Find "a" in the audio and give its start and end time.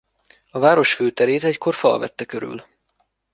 0.51-0.59